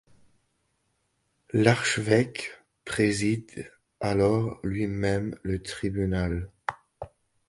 [1.53, 2.53] L'archevêque
[2.85, 6.49] préside alors lui-même le tribunal.